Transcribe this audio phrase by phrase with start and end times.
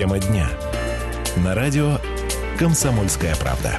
[0.00, 0.48] Тема дня.
[1.44, 1.98] На радио
[2.58, 3.78] «Комсомольская правда».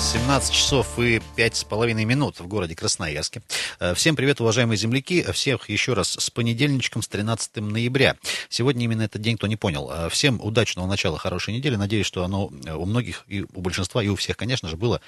[0.00, 3.42] 17 часов и пять с половиной минут в городе Красноярске.
[3.78, 5.22] Э, всем привет, уважаемые земляки.
[5.30, 8.16] Всех еще раз с понедельничком, с 13 ноября.
[8.48, 9.88] Сегодня именно этот день, кто не понял.
[9.92, 11.76] Э, всем удачного начала хорошей недели.
[11.76, 15.00] Надеюсь, что оно у многих, и у большинства, и у всех, конечно же, было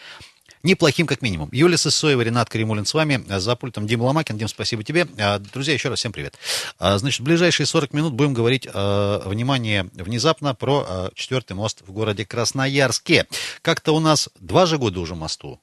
[0.63, 1.49] неплохим как минимум.
[1.53, 3.25] Юлия Сысоева, Ренат Каримулин с вами.
[3.29, 4.39] За пультом Дима Ломакин.
[4.39, 5.07] Дим, спасибо тебе.
[5.19, 6.39] А, друзья, еще раз всем привет.
[6.79, 11.93] А, значит, в ближайшие 40 минут будем говорить, а, внимание, внезапно про четвертый мост в
[11.93, 13.27] городе Красноярске.
[13.63, 15.61] Как-то у нас два же года уже мосту.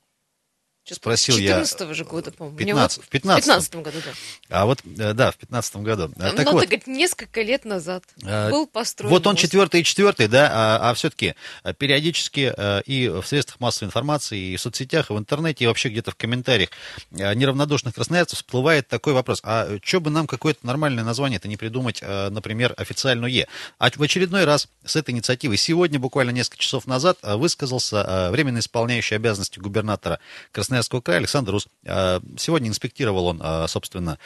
[0.91, 2.57] Спросил 14 -го же года, по-моему.
[2.57, 4.11] 15, в 15, 15 году, да.
[4.49, 6.11] А вот, э, да, в 15 году.
[6.19, 9.83] А, так ну, вот, так, несколько лет назад а, был построен Вот он четвертый и
[9.85, 12.53] четвертый, да, а, а все-таки э, периодически
[12.85, 16.15] и в средствах массовой информации, и в соцсетях, и в интернете, и вообще где-то в
[16.15, 16.69] комментариях
[17.11, 22.73] неравнодушных красноярцев всплывает такой вопрос, а что бы нам какое-то нормальное название-то не придумать, например,
[22.75, 23.47] официальное?
[23.79, 29.15] А в очередной раз с этой инициативой сегодня, буквально несколько часов назад, высказался временно исполняющий
[29.15, 30.19] обязанности губернатора
[30.51, 31.67] Красноярска Красноярского края Александр Рус.
[31.85, 34.17] А, сегодня инспектировал он, а, собственно,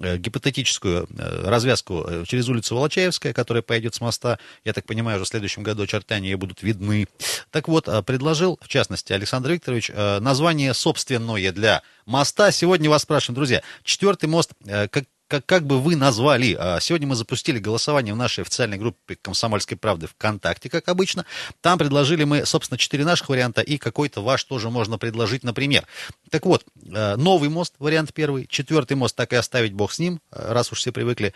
[0.00, 4.38] э, гипотетическую э, развязку э, через улицу Волочаевская, которая пойдет с моста.
[4.64, 7.06] Я так понимаю, уже в следующем году очертания будут видны.
[7.50, 12.50] Так вот, а, предложил, в частности, Александр Викторович, название собственное для моста.
[12.50, 16.56] Сегодня вас спрашиваем, друзья, четвертый мост, как как, как бы вы назвали?
[16.58, 21.24] А, сегодня мы запустили голосование в нашей официальной группе «Комсомольской правды» ВКонтакте, как обычно.
[21.60, 25.86] Там предложили мы, собственно, четыре наших варианта, и какой-то ваш тоже можно предложить, например.
[26.30, 28.46] Так вот, а, новый мост, вариант первый.
[28.48, 31.32] Четвертый мост так и оставить, бог с ним, а, раз уж все привыкли.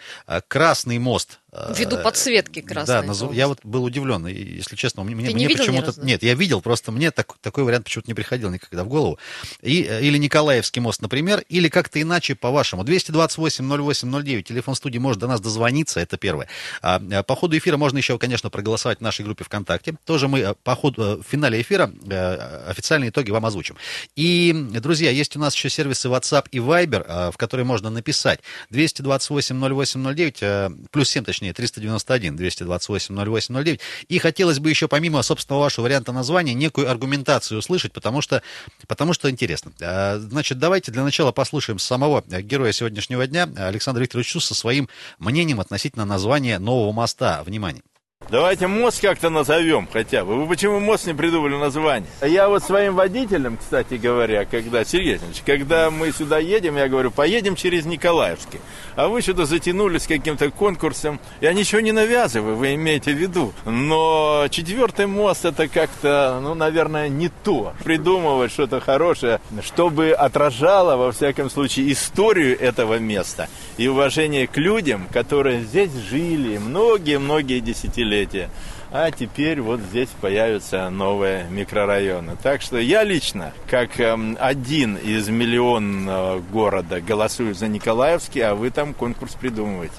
[0.48, 1.38] Красный мост.
[1.70, 3.02] Ввиду подсветки красной.
[3.02, 3.32] Да, назов...
[3.32, 5.04] я вот был удивлен, если честно.
[5.04, 5.94] Мне, мне почему-то...
[6.00, 9.20] Нет, я видел, просто мне так, такой вариант почему-то не приходил никогда в голову.
[9.62, 12.82] И, или Николаевский мост, например, или как-то иначе, по-вашему.
[12.82, 14.46] 228 0809.
[14.46, 16.48] Телефон студии может до нас дозвониться, это первое.
[16.82, 19.94] А, а, по ходу эфира можно еще, конечно, проголосовать в нашей группе ВКонтакте.
[20.04, 23.76] Тоже мы а, по ходу, э, в финале эфира э, официальные итоги вам озвучим.
[24.16, 28.40] И, друзья, есть у нас еще сервисы WhatsApp и Viber, в которые можно написать
[28.70, 33.80] 228 0809, э, плюс 7, точнее, 391 228 0809.
[34.08, 38.42] И хотелось бы еще, помимо, собственно, вашего варианта названия, некую аргументацию услышать, потому что,
[38.86, 39.72] потому что интересно.
[39.78, 45.60] Значит, давайте для начала послушаем самого героя сегодняшнего дня, Александр Викторович Чус со своим мнением
[45.60, 47.42] относительно названия нового моста.
[47.44, 47.82] Внимание.
[48.30, 50.34] Давайте мост как-то назовем хотя бы.
[50.34, 52.08] Вы почему мост не придумали название?
[52.22, 57.54] Я вот своим водителям, кстати говоря, когда, Сергей когда мы сюда едем, я говорю, поедем
[57.54, 58.60] через Николаевский.
[58.96, 61.20] А вы сюда затянулись каким-то конкурсом.
[61.40, 63.52] Я ничего не навязываю, вы имеете в виду.
[63.66, 67.74] Но четвертый мост это как-то, ну, наверное, не то.
[67.84, 75.06] Придумывать что-то хорошее, чтобы отражало, во всяком случае, историю этого места и уважение к людям,
[75.12, 78.50] которые здесь жили многие-многие десятилетия десятилетия.
[78.90, 82.36] А теперь вот здесь появятся новые микрорайоны.
[82.42, 88.70] Так что я лично, как эм, один из миллионного города, голосую за Николаевский, а вы
[88.70, 89.94] там конкурс придумываете.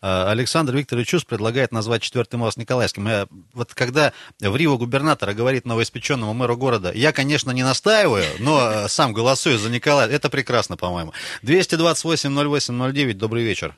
[0.00, 3.08] А, Александр Викторович Чус предлагает назвать четвертый мост Николаевским.
[3.08, 8.60] Э, вот когда в Рио губернатора говорит новоиспеченному мэру города, я, конечно, не настаиваю, но
[8.60, 10.08] э, сам голосую за Николая.
[10.08, 11.12] Это прекрасно, по-моему.
[11.42, 13.74] 228-08-09, добрый вечер.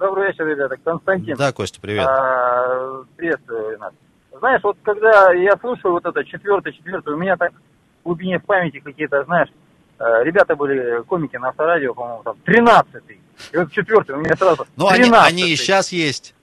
[0.00, 0.78] Добрый вечер, ребята.
[0.82, 1.36] Константин.
[1.36, 2.06] Да, Костя, привет.
[2.08, 3.94] А, приветствую, э, Ренат.
[4.38, 8.44] Знаешь, вот когда я слушаю вот это четвертое, четвертое, у меня так в глубине в
[8.46, 9.50] памяти какие-то, знаешь,
[9.98, 13.20] э, ребята были комики на авторадио, по-моему, там, тринадцатый.
[13.52, 14.66] И вот четвертый, у меня сразу.
[14.74, 16.34] Ну, они, они и сейчас есть.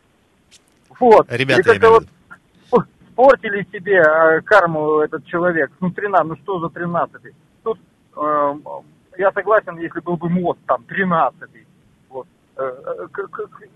[1.00, 1.26] Вот.
[1.32, 2.06] Ребята, и я вот
[3.16, 5.72] портили себе э, карму этот человек.
[5.80, 7.34] Ну, 13, ну что за 13-й?
[7.64, 7.80] Тут
[8.18, 8.54] э,
[9.18, 11.67] я согласен, если был бы мост там 13-й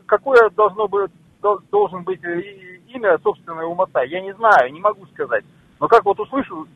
[0.06, 1.12] какое должно быть,
[1.72, 5.44] должен быть имя собственное у моста, я не знаю, не могу сказать.
[5.80, 6.68] Но как вот услышу,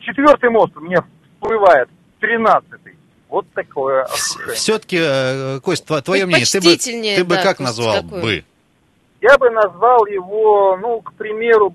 [0.00, 0.98] четвертый мост мне
[1.34, 1.88] всплывает,
[2.20, 2.96] тринадцатый.
[3.28, 4.06] Вот такое
[4.54, 8.20] Все-таки, э, Кость, твое мнение, ты бы, ты бы да, как назвал такое?
[8.20, 8.44] бы?
[9.22, 11.74] Я бы назвал его, ну, к примеру,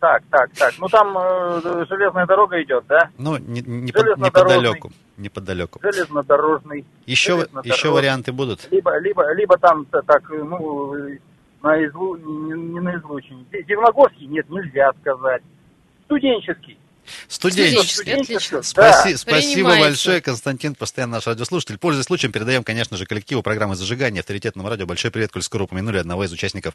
[0.00, 0.74] так, так, так.
[0.78, 3.10] Ну там э, железная дорога идет, да?
[3.18, 4.90] Ну, не, не под, неподалеку.
[5.16, 5.80] Неподалеку.
[5.82, 6.84] Железнодорожный.
[7.06, 7.72] Еще, железнодорожный.
[7.72, 8.68] еще варианты будут?
[8.70, 10.94] Либо, либо, либо там так, ну,
[11.62, 12.16] на излу...
[12.16, 13.44] не, не на излучине.
[13.66, 15.42] Дивногорский нет, нельзя сказать.
[16.04, 16.78] Студенческий.
[17.28, 18.14] Студенческий.
[18.14, 18.62] Отлично.
[18.62, 19.18] Спаси, да.
[19.18, 21.78] Спасибо большое, Константин, постоянно наш радиослушатель.
[21.78, 24.86] Пользуясь случаем, передаем, конечно же, коллективу программы «Зажигание» авторитетному радио.
[24.86, 26.74] Большой привет, коль скоро упомянули одного из участников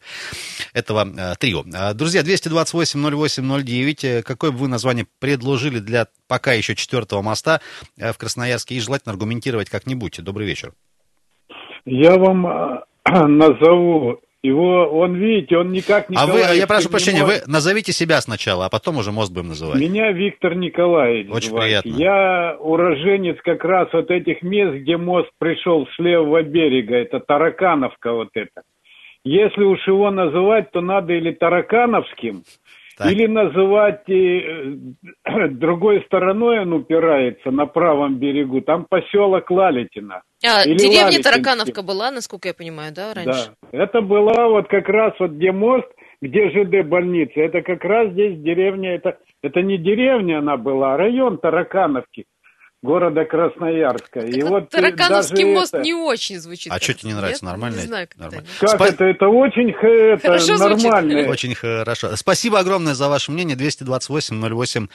[0.73, 1.63] этого э, трио.
[1.73, 3.97] А, друзья, 228-08-09.
[4.03, 7.61] Э, какое бы вы название предложили для пока еще четвертого моста
[7.97, 8.75] э, в Красноярске?
[8.75, 10.21] И желательно аргументировать как-нибудь.
[10.21, 10.73] Добрый вечер.
[11.85, 14.21] Я вам назову.
[14.43, 16.17] Его, он, видите, он никак не...
[16.17, 19.79] А вы, я прошу прощения, вы назовите себя сначала, а потом уже мост будем называть.
[19.79, 21.63] Меня Виктор Николаевич Очень звать.
[21.63, 21.89] приятно.
[21.89, 26.95] Я уроженец как раз вот этих мест, где мост пришел с левого берега.
[26.95, 28.63] Это Таракановка вот это.
[29.23, 32.43] Если уж его называть, то надо или Таракановским,
[32.97, 33.11] так.
[33.11, 34.75] Или называть э,
[35.51, 38.61] другой стороной он упирается на правом берегу.
[38.61, 40.23] Там поселок Лалитина.
[40.43, 41.23] А, Или деревня Лалитинский.
[41.23, 43.51] Таракановка была, насколько я понимаю, да, раньше?
[43.71, 43.83] Да.
[43.83, 45.87] Это была вот как раз вот где мост,
[46.21, 47.39] где ЖД больница.
[47.39, 52.25] Это как раз здесь деревня, это, это не деревня она была, а район Таракановки
[52.81, 54.21] города Красноярска.
[54.21, 55.83] Так и вот Таракановский мост это...
[55.83, 56.71] не очень звучит.
[56.71, 57.45] А что тебе не нравится?
[57.45, 57.77] Нормально?
[57.77, 58.47] Не знаю, как, нормально.
[58.59, 58.87] как Спа...
[58.87, 59.05] это?
[59.05, 61.11] Это очень это хорошо нормально.
[61.11, 61.29] Звучит.
[61.29, 62.15] Очень хорошо.
[62.15, 63.55] Спасибо огромное за ваше мнение.
[63.55, 64.87] 228-08-09.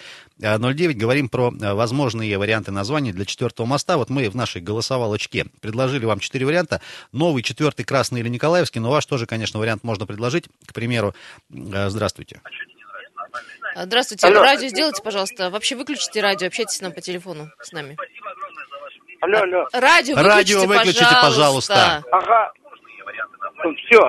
[0.42, 3.96] Э, Говорим про э, возможные варианты названий для четвертого моста.
[3.96, 6.80] Вот мы в нашей голосовалочке предложили вам четыре варианта.
[7.12, 8.80] Новый, четвертый, красный или Николаевский.
[8.80, 10.46] Но ваш тоже, конечно, вариант можно предложить.
[10.66, 11.14] К примеру,
[11.50, 12.40] э, здравствуйте.
[12.42, 12.50] А,
[13.84, 14.26] здравствуйте.
[14.26, 14.42] Алло.
[14.42, 15.50] Радио сделайте, пожалуйста.
[15.50, 17.96] Вообще выключите радио, общайтесь нам по телефону с нами.
[19.20, 19.66] Алло, алло.
[19.72, 21.74] Радио выключите, радио выключите пожалуйста.
[21.74, 22.04] пожалуйста.
[22.12, 22.52] Ага.
[23.86, 24.00] Все.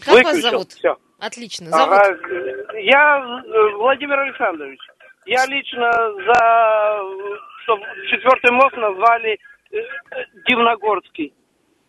[0.00, 0.24] Как Выключил.
[0.24, 0.68] вас зовут?
[0.72, 0.96] Все.
[1.18, 1.66] Отлично.
[1.70, 1.98] Зовут?
[1.98, 2.78] Ага.
[2.78, 4.80] Я э, Владимир Александрович.
[5.26, 5.90] Я лично
[6.26, 7.00] за
[7.64, 9.38] чтобы четвертый мост назвали
[9.70, 9.76] э,
[10.48, 11.32] Дивногорский.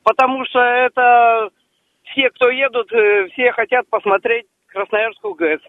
[0.03, 1.49] Потому что это
[2.03, 5.61] все, кто едут, э, все хотят посмотреть Красноярскую ГЭС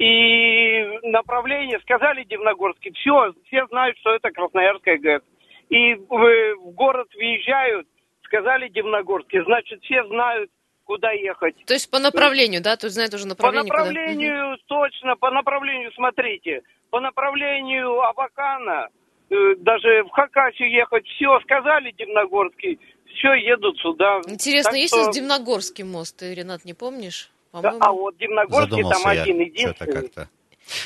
[0.00, 5.22] и направление, сказали Дивногорский, все, все знают, что это Красноярская ГЭС.
[5.68, 7.86] И в, в город въезжают,
[8.24, 10.50] сказали Дивногорский, значит, все знают,
[10.84, 11.54] куда ехать.
[11.66, 12.78] То есть по направлению, да?
[12.78, 13.68] То есть знают уже направление?
[13.68, 14.80] По направлению, куда?
[14.80, 18.88] точно, по направлению, смотрите, по направлению Абакана,
[19.28, 22.80] э, даже в Хакасию ехать, все, сказали Дивногорский,
[23.14, 24.20] все, едут сюда.
[24.26, 25.02] Интересно, так есть что...
[25.02, 27.30] у нас Дивногорский мост, ты, Ренат, не помнишь?
[27.52, 30.10] Да, а вот Дивногорский там один единственный.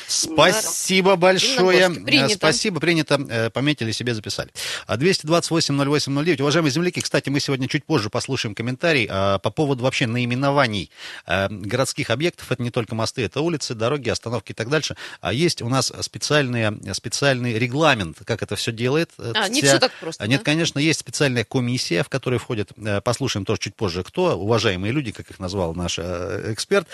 [0.07, 1.89] Спасибо большое.
[1.89, 2.35] Принято.
[2.35, 3.19] Спасибо, принято.
[3.29, 4.49] Э, пометили себе, записали.
[4.87, 6.41] 228-08-09.
[6.41, 10.89] Уважаемые земляки, кстати, мы сегодня чуть позже послушаем комментарий а, по поводу вообще наименований
[11.25, 12.51] э, городских объектов.
[12.51, 14.95] Это не только мосты, это улицы, дороги, остановки и так дальше.
[15.21, 19.11] А есть у нас специальный, специальный регламент, как это все делает.
[19.17, 20.27] Э, а, не все так просто.
[20.27, 20.45] Нет, да?
[20.45, 22.71] конечно, есть специальная комиссия, в которой входит,
[23.03, 26.87] послушаем тоже чуть позже, кто, уважаемые люди, как их назвал наш эксперт.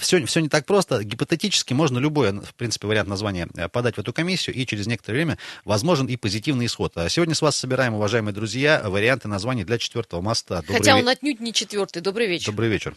[0.00, 1.02] Все, все не так просто.
[1.04, 4.86] Гипотетически можно любой любой, в принципе, вариант названия э, подать в эту комиссию, и через
[4.86, 6.92] некоторое время возможен и позитивный исход.
[6.96, 10.60] А сегодня с вас собираем, уважаемые друзья, варианты названий для четвертого моста.
[10.60, 12.02] Добрый Хотя он отнюдь не четвертый.
[12.02, 12.52] Добрый вечер.
[12.52, 12.94] Добрый вечер.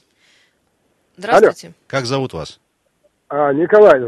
[1.18, 1.68] Здравствуйте.
[1.68, 1.76] Алло.
[1.88, 2.60] Как зовут вас?
[3.30, 4.02] А, Николай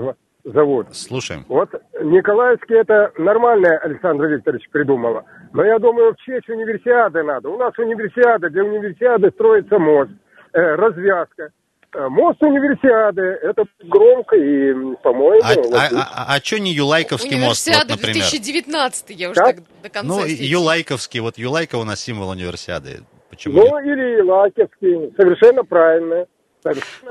[0.44, 0.96] зовут.
[0.96, 1.46] Слушаем.
[1.48, 1.70] Вот
[2.02, 5.25] Николаевский это нормальное Александр Викторович придумала.
[5.54, 7.50] Но я думаю, в честь универсиады надо.
[7.50, 10.12] У нас универсиада, для универсиады строится мост,
[10.54, 11.52] э, развязка.
[11.98, 14.72] Э, мост универсиады, это громко и,
[15.02, 15.42] по-моему...
[15.44, 18.22] А, вот, а, а, а, что не Юлайковский мост, вот, например?
[18.22, 20.08] 2019, я уже так до конца...
[20.08, 23.02] Ну, Юлайковский, вот Юлайка у нас символ универсиады.
[23.32, 23.98] Почему ну, нет?
[23.98, 26.28] или Юлайковский, совершенно правильно.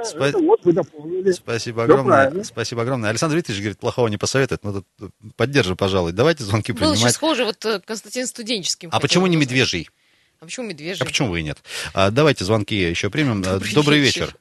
[0.04, 0.30] Спа...
[0.34, 1.32] вот вы дополнили.
[1.32, 2.30] Спасибо огромное.
[2.30, 3.10] Да, Спасибо огромное.
[3.10, 4.86] Александр Викторович говорит, плохого не посоветует, но тут
[5.34, 6.12] поддержи, пожалуй.
[6.12, 7.02] Давайте звонки Был принимать.
[7.02, 8.90] Был схоже, вот э, Константин Студенческим.
[8.92, 9.88] А почему не медвежий?
[10.38, 11.02] А почему медвежий?
[11.02, 11.58] А почему вы нет?
[11.94, 13.42] А, давайте звонки еще примем.
[13.42, 14.26] Добрый, Добрый вечер.
[14.26, 14.36] вечер.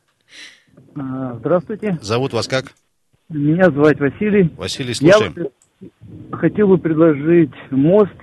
[0.96, 1.98] А, здравствуйте.
[2.02, 2.66] Зовут вас как?
[3.30, 4.52] Меня зовут Василий.
[4.56, 5.34] Василий, слушаем.
[5.82, 8.14] Я хотел бы предложить мост,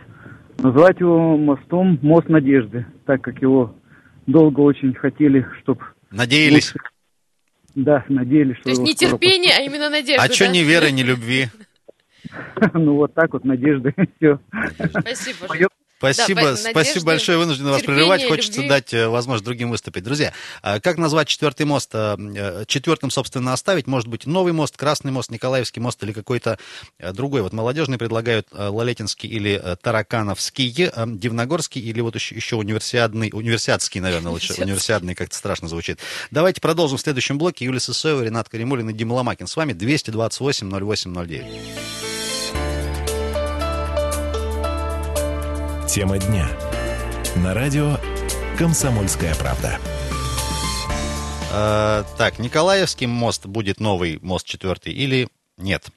[0.58, 3.74] назвать его мостом «Мост Надежды», так как его
[4.26, 5.80] долго очень хотели, чтобы...
[6.10, 6.72] Надеялись?
[6.74, 6.86] Лучше...
[7.74, 8.56] Да, надеялись.
[8.62, 10.34] То есть не терпение, а именно надежда, А да?
[10.34, 11.46] что ни веры, ни любви?
[12.72, 14.38] Ну вот так вот, надежды, все.
[14.88, 15.68] Спасибо.
[16.02, 17.38] Спасибо, да, спасибо большое.
[17.38, 18.26] Вынужден вас прерывать.
[18.26, 18.68] Хочется любви.
[18.68, 20.02] дать э, возможность другим выступить.
[20.02, 21.90] Друзья, а как назвать четвертый мост?
[21.94, 23.86] Э, э, четвертым, собственно, оставить.
[23.86, 26.58] Может быть, новый мост, Красный мост, Николаевский мост или какой-то
[27.12, 27.42] другой.
[27.42, 34.54] Вот молодежные предлагают Лалетинский или Таракановский, Дивногорский или вот еще, еще универсиадный, универсиадский, наверное, лучше.
[34.60, 36.00] Универсиадный как-то страшно звучит.
[36.32, 37.64] Давайте продолжим в следующем блоке.
[37.64, 39.46] Юлия Сысоева, Ренат Каримулин и Дима Ломакин.
[39.46, 42.01] С вами 228 08 09.
[45.92, 46.48] Тема дня.
[47.36, 47.98] На радио
[48.56, 49.78] «Комсомольская правда».
[51.52, 55.88] А, так, Николаевский мост будет новый мост четвертый или нет.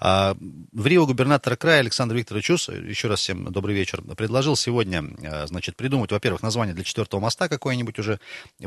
[0.00, 0.36] А,
[0.72, 5.46] в Рио губернатор края Александр Викторович Ус, еще раз всем добрый вечер, предложил сегодня, а,
[5.46, 8.18] значит, придумать, во-первых, название для четвертого моста какое-нибудь уже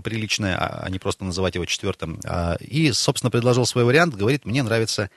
[0.02, 2.22] приличное, а не просто называть его четвертым.
[2.62, 5.10] И, собственно, предложил свой вариант, говорит, мне нравится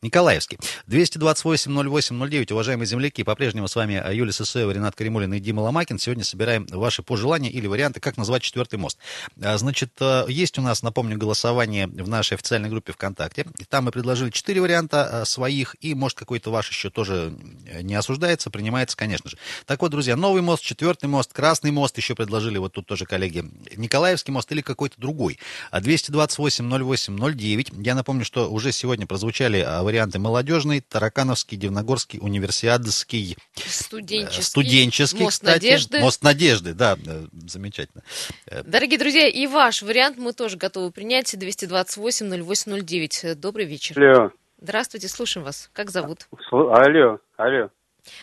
[0.00, 0.58] Николаевский.
[0.86, 5.98] 228-08-09, уважаемые земляки, по-прежнему с вами Юлия Сысоева, Ренат Каримулин и Дима Ломакин.
[5.98, 8.96] Сегодня собираем ваши пожелания или варианты, как назвать четвертый мост.
[9.42, 13.46] А, значит, э, есть у нас, напомню, голосование в нашей официальной группе ВКонтакте.
[13.68, 17.34] Там мы предложили четыре варианта э, своих, и, может, какой-то ваш еще тоже
[17.82, 19.36] не осуждается, принимается, конечно же.
[19.66, 23.44] Так вот, друзья, новый мост, четвертый мост, красный мост еще предложили, вот тут тоже коллеги,
[23.74, 25.40] Николаевский мост или какой-то другой.
[25.72, 27.82] 228-08-09.
[27.82, 35.40] Я напомню, что уже сегодня прозвучали а, варианты молодежный, Таракановский, Дивногорский, универсиадский, студенческий, студенческий мост
[35.40, 35.54] кстати.
[35.64, 36.00] надежды.
[36.00, 38.02] Мост надежды, да, э, замечательно.
[38.46, 41.32] Э, Дорогие друзья, и ваш вариант мы тоже готовы принять.
[41.34, 43.34] 228-08-09.
[43.34, 43.98] Добрый вечер.
[43.98, 44.30] Алло.
[44.60, 45.70] Здравствуйте, слушаем вас.
[45.72, 46.28] Как зовут?
[46.50, 47.70] Алло, алло.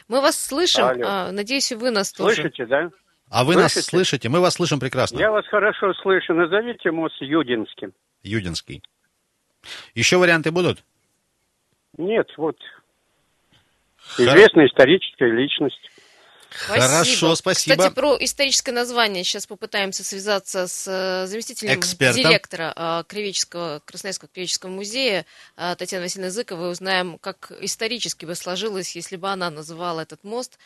[0.07, 0.83] Мы вас слышим.
[0.83, 1.03] Алло.
[1.07, 2.35] А, надеюсь, и вы нас тоже.
[2.35, 2.91] Слышите, да?
[3.31, 3.79] А вы Слышите?
[3.79, 4.29] нас слышите?
[4.29, 5.17] Мы вас слышим прекрасно.
[5.17, 6.35] Я вас хорошо слышу.
[6.35, 7.91] Назовите мост Юдинским.
[8.21, 8.83] Юдинский.
[9.95, 10.83] Еще варианты будут?
[11.97, 12.57] Нет, вот.
[13.97, 15.79] Хор- Известная историческая личность.
[16.57, 17.75] Хорошо, спасибо.
[17.75, 22.23] Кстати, про историческое название сейчас попытаемся связаться с э, заместителем Экспертом.
[22.23, 25.25] директора э, Кривеческого, Красноярского Кривеческого музея
[25.57, 26.71] э, Татьяной Васильевной Зыковой.
[26.71, 30.57] Узнаем, как исторически бы сложилось, если бы она называла этот мост.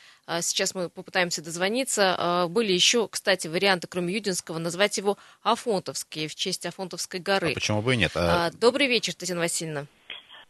[0.42, 2.46] Сейчас мы попытаемся дозвониться.
[2.52, 7.50] Были еще, кстати, варианты, кроме Юдинского, назвать его Афонтовский, в честь Афонтовской горы.
[7.50, 8.12] А почему бы и нет?
[8.14, 9.88] А, Добрый вечер, Татьяна Васильевна.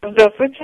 [0.02, 0.64] Здравствуйте.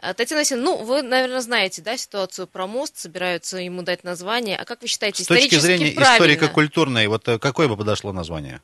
[0.00, 4.56] А, Татьяна Васильевна, ну, вы, наверное, знаете, да, ситуацию про мост, собираются ему дать название.
[4.56, 6.14] А как вы считаете, С точки зрения правильно?
[6.14, 8.62] историко-культурной, вот э, какое бы подошло название?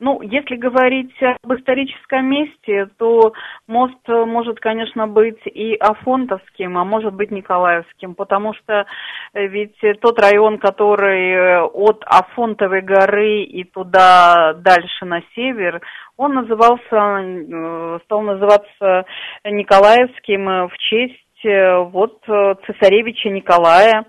[0.00, 3.32] Ну, если говорить об историческом месте, то
[3.68, 8.86] мост э, может, конечно, быть и Афонтовским, а может быть Николаевским, потому что
[9.34, 15.80] э, ведь тот район, который э, от Афонтовой горы и туда дальше на север,
[16.16, 19.04] он назывался, стал называться
[19.44, 24.06] Николаевским в честь вот цесаревича Николая,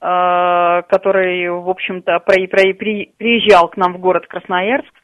[0.00, 4.94] который, в общем-то, при- при- при- приезжал к нам в город Красноярск.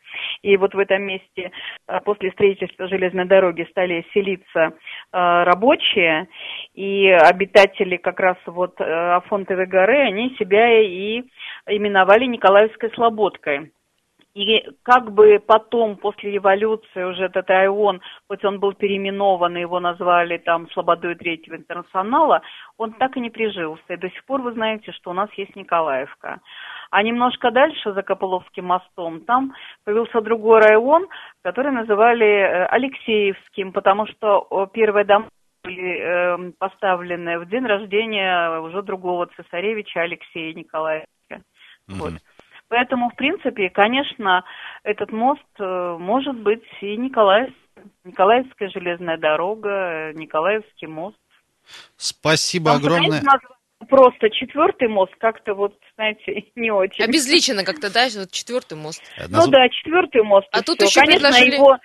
[0.42, 1.50] И вот в этом месте
[1.88, 4.72] э, после строительства железной дороги стали селиться э,
[5.12, 6.28] рабочие,
[6.74, 11.22] и обитатели как раз вот э, Афонтовой горы, они себя и
[11.66, 13.72] именовали Николаевской Слободкой.
[14.36, 19.80] И как бы потом, после революции, уже этот район, хоть он был переименован, и его
[19.80, 22.42] назвали там Слободой Третьего Интернационала,
[22.76, 23.94] он так и не прижился.
[23.94, 26.40] И до сих пор вы знаете, что у нас есть Николаевка.
[26.90, 31.06] А немножко дальше, за Копыловским мостом, там появился другой район,
[31.42, 35.28] который называли э, Алексеевским, потому что первые дома
[35.64, 41.06] были э, поставлены в день рождения уже другого цесаревича Алексея Николаевича.
[41.88, 42.14] Вот.
[42.68, 44.44] Поэтому, в принципе, конечно,
[44.82, 47.52] этот мост э, может быть и Николаев,
[48.04, 51.16] Николаевская железная дорога, э, Николаевский мост.
[51.96, 53.22] Спасибо что, огромное.
[53.22, 53.55] назвать
[53.88, 57.04] Просто четвертый мост как-то вот, знаете, не очень.
[57.04, 59.02] Обезличено как-то, да, вот четвертый мост.
[59.18, 60.48] Э, Ну да, четвертый мост.
[60.52, 60.86] А тут всё.
[60.86, 61.78] еще конечно, предложили- его,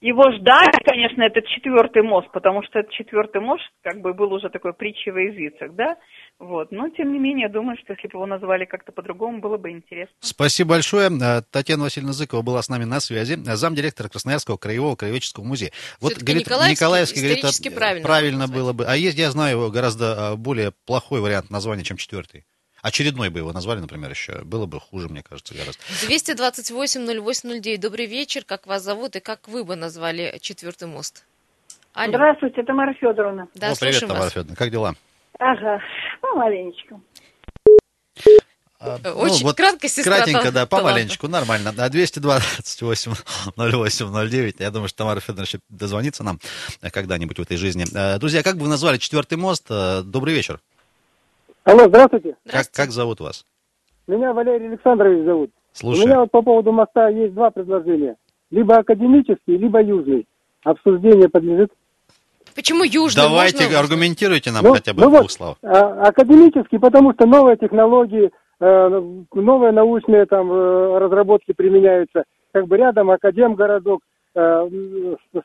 [0.00, 4.48] его ждали, конечно, этот четвертый мост, потому что этот четвертый мост как бы был уже
[4.48, 5.96] такой притчей во языцах, да?
[6.38, 6.72] Вот.
[6.72, 9.70] Но, тем не менее, я думаю, что если бы его назвали как-то по-другому, было бы
[9.70, 10.14] интересно.
[10.20, 11.10] Спасибо большое.
[11.10, 15.70] Э, Татьяна Васильевна Зыкова была с нами на связи, э, замдиректора Красноярского краевого краеведческого музея.
[16.00, 18.84] Вот, говорит, Николаевский говорит, исторически э, правильно правильно было бы.
[18.86, 22.44] А есть, я знаю, гораздо э, более плохой вариант названия, чем четвертый.
[22.82, 24.42] Очередной бы его назвали, например, еще.
[24.44, 25.80] Было бы хуже, мне кажется, гораздо.
[26.08, 27.76] 228-08-09.
[27.78, 28.44] Добрый вечер.
[28.44, 31.24] Как вас зовут и как вы бы назвали четвертый мост?
[31.92, 32.12] Алло.
[32.12, 33.48] Здравствуйте, Тамара Федоровна.
[33.54, 34.32] Да, О, привет, Тамара вас.
[34.32, 34.56] Федоровна.
[34.56, 34.94] Как дела?
[35.38, 35.80] Ага,
[36.22, 37.00] ну, маленечко.
[38.82, 41.74] А, Очень кратко, сестра, Кратенько, да, помаленечку, нормально.
[41.76, 43.12] А 228
[43.56, 44.60] 08 09.
[44.60, 46.40] Я думаю, что Тамара Федоровна еще дозвонится нам
[46.90, 47.84] когда-нибудь в этой жизни.
[47.94, 49.66] Э, Друзья, как бы вы назвали четвертый мост?
[49.68, 50.60] Э, Добрый вечер.
[51.64, 52.36] Алло, здравствуйте.
[52.48, 53.44] Как, как зовут вас?
[54.06, 55.50] Меня Валерий Александрович зовут.
[55.72, 56.04] Слушаю.
[56.04, 58.16] У меня вот по поводу моста есть два предложения.
[58.50, 60.26] Либо академический, либо южный.
[60.64, 61.70] Обсуждение подлежит.
[62.54, 63.22] Почему южный?
[63.22, 65.56] Давайте Можно- аргументируйте нам Ну, хотя бы ну в вот, двух словах.
[65.62, 69.02] а, академический, потому что новые технологии, э,
[69.34, 72.24] новые научные там э, разработки применяются.
[72.52, 74.00] Как бы рядом академгородок
[74.34, 74.68] э,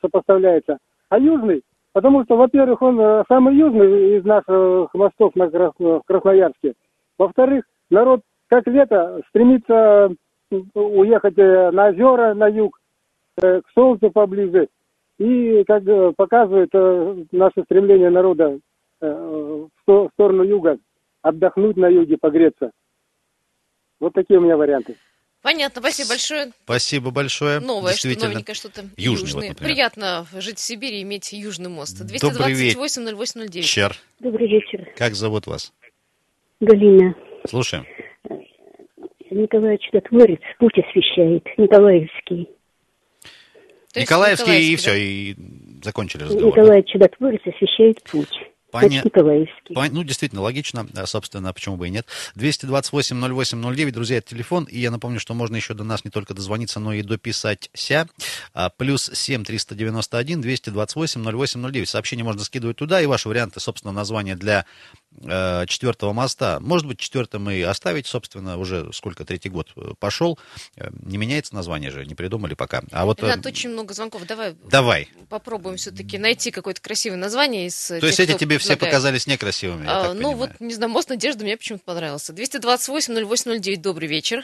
[0.02, 0.80] сопоставляется.
[1.10, 1.62] А южный,
[1.96, 6.74] потому что, во-первых, он э, самый южный из наших мостов на Крас- в Красноярске.
[7.18, 10.10] Во-вторых, народ как лето стремится
[10.74, 12.78] уехать э, на озера, на юг,
[13.42, 14.68] э, к солнцу поближе.
[15.20, 15.84] И, как
[16.18, 16.74] показывает
[17.32, 18.60] наше стремление народа
[19.00, 19.70] в
[20.12, 20.78] сторону юга,
[21.22, 22.72] отдохнуть на юге, погреться.
[24.02, 24.98] Вот такие у меня варианты.
[25.46, 26.52] Понятно, спасибо большое.
[26.64, 27.60] Спасибо большое.
[27.60, 28.86] Новое, что новенькое что-то.
[28.98, 29.74] Южный, вот, например.
[29.74, 32.00] Приятно жить в Сибири и иметь южный мост.
[32.20, 32.80] Добрый вечер.
[32.80, 33.62] 228-08-09.
[33.62, 33.96] Чер.
[34.20, 35.72] Добрый вечер, Как зовут вас?
[36.62, 37.14] Галина.
[37.48, 37.86] Слушаем.
[39.30, 42.50] Николай Чудотворец путь освещает, Николаевский.
[43.94, 44.98] Есть Николаевский, и Николаевский, все, да?
[44.98, 45.36] и
[45.84, 46.58] закончили разговор.
[46.58, 48.34] Николай Чудотворец освещает путь.
[48.82, 49.04] Поня-.
[49.70, 52.08] Пон- Ну, действительно, логично, а, собственно, почему бы и нет.
[52.36, 56.80] 228-08-09, друзья, это телефон, и я напомню, что можно еще до нас не только дозвониться,
[56.80, 57.70] но и дописаться.
[58.54, 61.86] А, Плюс 7-391-228-08-09.
[61.86, 64.66] Сообщение можно скидывать туда, и ваши варианты, собственно, названия для
[65.24, 66.60] э, четвертого моста.
[66.60, 70.38] Может быть, четвертым и оставить, собственно, уже сколько, третий год э, пошел.
[70.76, 72.84] Э, Не меняется название же, не придумали пока.
[72.92, 73.22] А вот...
[73.24, 74.26] э, Ренат, очень много звонков.
[74.28, 75.10] Давай Давай.
[75.30, 79.92] попробуем все-таки найти какое-то красивое название из То есть эти тебе все показались некрасивыми, я
[79.92, 80.38] А, так ну понимаю.
[80.38, 82.34] вот, не знаю, мост Надежды мне почему-то понравился.
[82.34, 84.44] 228-08-09, добрый вечер.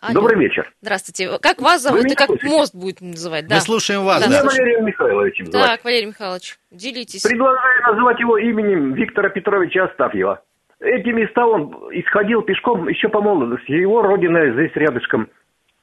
[0.00, 0.14] Алло.
[0.14, 0.72] Добрый вечер.
[0.82, 1.38] Здравствуйте.
[1.40, 2.48] Как вас зовут Вы и как слышите?
[2.48, 3.48] мост будет называть?
[3.48, 4.26] Мы слушаем вас, да.
[4.26, 4.30] да.
[4.32, 4.64] Меня слушаем.
[4.64, 5.66] Валерием Михайловичем зовут.
[5.66, 7.22] Так, Валерий Михайлович, делитесь.
[7.22, 10.42] Предлагаю называть его именем Виктора Петровича Астафьева.
[10.80, 13.70] Эти места он исходил пешком еще по молодости.
[13.70, 15.28] Его родина здесь рядышком.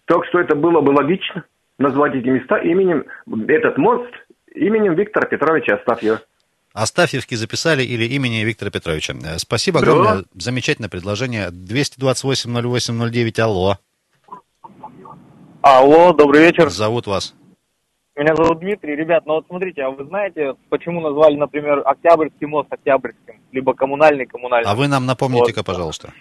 [0.04, 1.46] Так что это было бы логично
[1.78, 3.06] назвать эти места именем,
[3.48, 4.12] этот мост
[4.54, 6.20] именем Виктора Петровича Астафьева.
[6.82, 9.14] Астафьевский записали или имени Виктора Петровича.
[9.24, 10.24] Э, Спасибо огромное.
[10.34, 11.50] Замечательное предложение.
[11.50, 13.78] 228-08-09, алло.
[15.62, 16.70] Алло, добрый вечер.
[16.70, 17.36] Зовут вас.
[18.16, 18.96] Меня зовут Дмитрий.
[18.96, 24.26] Ребят, ну вот смотрите, а вы знаете, почему назвали, например, Октябрьский мост Октябрьским, либо коммунальный
[24.26, 24.70] коммунальный?
[24.70, 26.14] А вы нам напомните-ка, пожалуйста.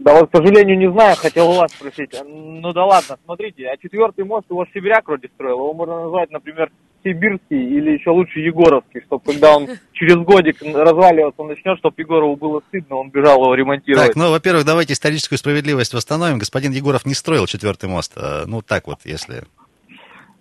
[0.00, 2.14] Да вот, к сожалению, не знаю, хотел у вас спросить.
[2.24, 6.70] Ну да ладно, смотрите, а четвертый мост его Сибиряк вроде строил, его можно назвать, например,
[7.02, 12.62] Сибирский или еще лучше Егоровский, чтобы когда он через годик разваливаться начнет, чтобы Егорову было
[12.68, 14.08] стыдно, он бежал его ремонтировать.
[14.08, 16.38] Так, ну, во-первых, давайте историческую справедливость восстановим.
[16.38, 18.12] Господин Егоров не строил четвертый мост.
[18.16, 19.44] Э, Ну, так вот, если...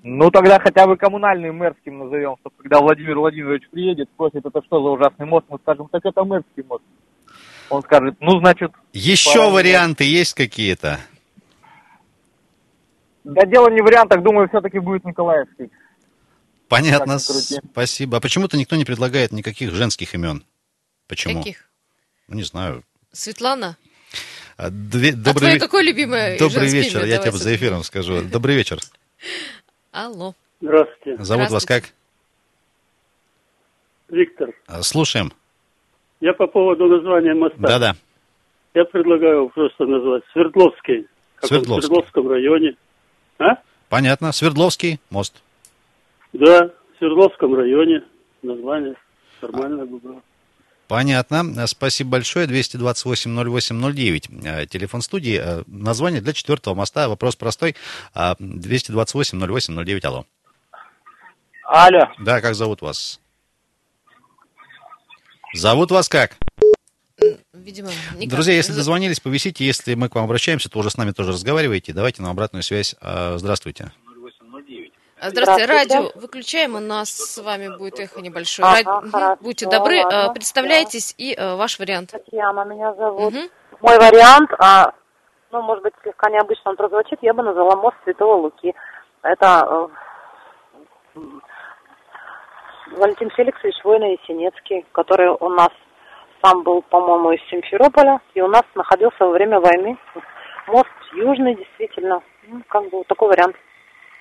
[0.02, 4.82] Ну тогда хотя бы коммунальный мэрским назовем, чтобы когда Владимир Владимирович приедет, спросит, это что
[4.82, 6.84] за ужасный мост, мы скажем, так это мэрский мост.
[7.70, 8.72] Он скажет, ну значит...
[8.94, 11.00] Еще пора варианты есть какие-то?
[13.24, 15.70] Да дело не в вариантах, думаю, все-таки будет Николаевский.
[16.68, 18.18] Понятно, спасибо.
[18.18, 20.44] А почему-то никто не предлагает никаких женских имен.
[21.08, 21.40] Почему?
[21.40, 21.66] Каких?
[22.28, 22.84] Ну, не знаю.
[23.12, 23.78] Светлана?
[24.58, 27.08] А, две- а добрый твое ве- какое любимое Добрый вечер, имя?
[27.08, 28.22] я Давай, тебе за эфиром скажу.
[28.24, 28.80] Добрый вечер.
[29.92, 30.36] Алло.
[30.62, 31.24] Здравствуйте.
[31.24, 31.86] Зовут вас как?
[34.10, 34.50] Виктор.
[34.68, 35.34] А, Слушаем.
[36.22, 37.58] Я по поводу названия моста.
[37.60, 37.96] Да-да.
[38.74, 41.08] Я предлагаю просто назвать Свердловский.
[41.36, 41.82] Как Свердловский.
[41.82, 42.76] В Свердловском районе.
[43.40, 43.56] А?
[43.90, 44.32] Понятно.
[44.32, 45.42] Свердловский мост.
[46.34, 48.04] Да, в Свердловском районе.
[48.42, 48.96] Название
[49.42, 50.22] нормальное бы было.
[50.88, 51.44] Понятно.
[51.58, 52.48] Э, Спасибо большое.
[52.48, 54.46] 228-08-09.
[54.46, 55.40] Э, Телефон студии.
[55.42, 57.08] Э, Название для четвертого моста.
[57.08, 57.76] Вопрос простой.
[58.14, 60.06] А, 228-08-09.
[60.06, 60.26] Алло.
[61.64, 62.10] Алло.
[62.20, 63.22] Да, как зовут вас?
[65.54, 66.32] Зовут вас как?
[67.54, 68.30] Видимо, никак.
[68.36, 69.66] Друзья, если дозвонились, повисите.
[69.66, 71.94] Если мы к вам обращаемся, то уже с нами тоже разговариваете.
[71.94, 72.96] Давайте нам обратную связь.
[73.02, 73.92] А, Здравствуйте.
[75.22, 75.96] Здравствуйте, Здравствуйте.
[75.98, 78.66] радио выключаем, у нас с вами будет эхо небольшое.
[78.70, 82.12] Ага, Ради- хорошо, Будьте добры, ладно, а, представляйтесь и а, ваш вариант.
[82.12, 83.34] Татьяна меня зовут.
[83.82, 84.94] Мой вариант, а,
[85.52, 88.74] ну, может быть, слегка необычно он прозвучит, я бы назвала мост Святого Луки.
[89.22, 89.88] Это э,
[93.00, 95.70] Валентин Феликсович Воина-Есенецкий, который у нас
[96.44, 99.98] сам был, по-моему, из Симферополя, и у нас находился во время войны.
[100.68, 102.22] Мост южный, действительно.
[102.48, 103.56] Ну, как бы такой вариант.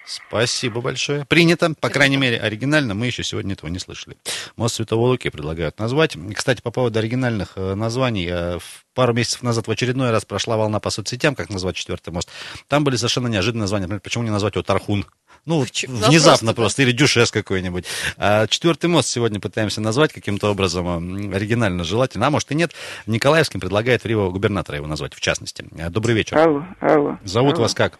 [0.08, 1.24] Спасибо большое.
[1.26, 1.74] Принято.
[1.80, 2.94] По крайней мере, оригинально.
[2.94, 4.16] Мы еще сегодня этого не слышали.
[4.56, 6.16] Мост Святого Луки предлагают назвать.
[6.34, 8.26] Кстати, по поводу оригинальных э, названий.
[8.30, 8.58] э,
[8.94, 12.28] Пару месяцев назад в очередной раз прошла волна по соцсетям, как назвать четвертый мост.
[12.66, 13.82] Там были совершенно неожиданные названия.
[13.84, 15.06] Например, почему не назвать его Тархун?
[15.46, 16.82] Ну, Чё, внезапно просто, просто.
[16.82, 17.84] Или Дюшес какой-нибудь.
[18.16, 22.26] А четвертый мост сегодня пытаемся назвать каким-то образом м, оригинально, желательно.
[22.26, 22.72] А может и нет.
[23.06, 25.64] Николаевским предлагает Рио губернатора его назвать, в частности.
[25.76, 26.36] Э, Добрый вечер.
[26.36, 27.18] Алло, алло.
[27.24, 27.62] Зовут алло.
[27.62, 27.98] вас как?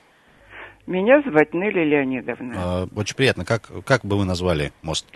[0.88, 2.55] Меня звать Нелли Леонидовна.
[2.55, 3.44] Э, Очень приятно.
[3.44, 5.07] Как, как бы вы назвали мост?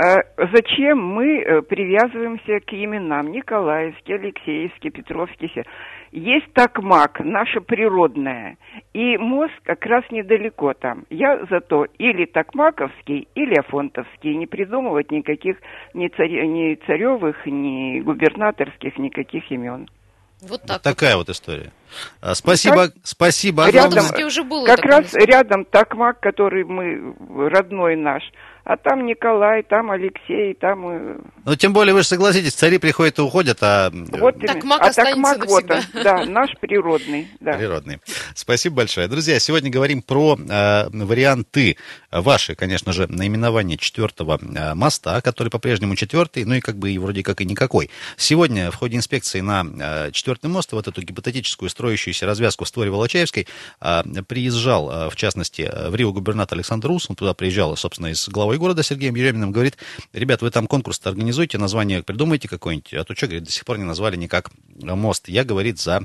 [0.00, 0.16] А
[0.54, 5.50] зачем мы э, привязываемся к именам Николаевский, Алексеевский, Петровский?
[6.12, 8.58] Есть такмак, наша природная,
[8.92, 11.04] и мост как раз недалеко там.
[11.10, 15.56] Я зато или такмаковский, или афонтовский, не придумывать никаких
[15.94, 19.88] ни, царе- ни царевых, ни губернаторских, никаких имен.
[20.40, 20.82] Вот так.
[20.82, 21.72] Такая вот история.
[22.34, 27.14] Спасибо, спасибо Рядом, уже было как раз рядом такмак, который мы,
[27.48, 28.22] родной наш,
[28.64, 30.88] А там Николай, там Алексей, там...
[30.88, 33.90] э, Ну, тем более, вы же согласитесь, цари приходят и уходят, а...
[33.92, 37.52] Вот Так мак а так мак вот он, да, наш природный, да.
[37.54, 37.98] Природный.
[38.34, 39.08] Спасибо большое.
[39.08, 41.78] Друзья, сегодня говорим про э, варианты,
[42.12, 46.98] ваши, конечно же, наименования четвертого э, моста, который по-прежнему четвертый, ну и как бы и
[46.98, 47.90] вроде как и никакой.
[48.16, 52.90] Сегодня в ходе инспекции на э, четвертый мост, вот эту гипотетическую строящуюся развязку в створе
[52.90, 53.46] Волочаевской,
[53.80, 58.08] э, приезжал, э, в частности, э, в Рио губернатор Александр Рус, он туда приезжал, собственно,
[58.08, 59.76] из главой города Сергеем Ереминым, говорит,
[60.12, 63.78] ребят, вы там конкурс организуйте, название придумайте какое-нибудь, а то что, говорит, до сих пор
[63.78, 64.50] не назвали никак
[64.82, 65.28] мост.
[65.28, 66.02] Я, говорит, за,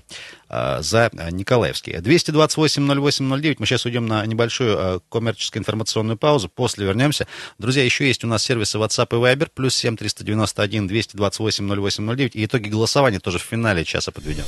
[0.49, 1.93] э, за э, Николаевский.
[1.93, 7.27] 228-08-09, мы сейчас уйдем на небольшую э, коммерческую информационную паузу, после вернемся.
[7.57, 12.45] Друзья, еще есть у нас сервисы WhatsApp и Viber, плюс 7 391 228 0809, и
[12.45, 14.45] итоги голосования тоже в финале часа подведем.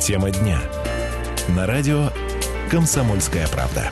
[0.00, 0.60] Тема дня.
[1.48, 2.10] На радио
[2.72, 3.90] «Комсомольская правда».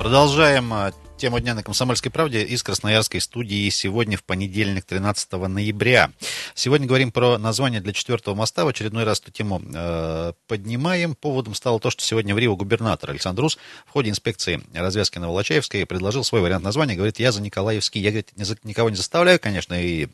[0.00, 0.74] Продолжаем
[1.16, 6.10] а, тему дня на «Комсомольской правде» из Красноярской студии сегодня в понедельник, 13 ноября.
[6.54, 8.64] Сегодня говорим про название для четвертого моста.
[8.64, 11.14] В очередной раз эту тему э, поднимаем.
[11.14, 15.28] Поводом стало то, что сегодня в Рио губернатор Александр Рус в ходе инспекции развязки на
[15.28, 16.94] Волочаевской предложил свой вариант названия.
[16.94, 18.00] Говорит, я за Николаевский.
[18.00, 18.32] Я, говорит,
[18.64, 20.08] никого не заставляю, конечно, и